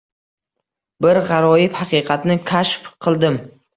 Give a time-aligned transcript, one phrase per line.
[1.05, 3.37] Bir g‘aroyib haqiqatni kashf qildim.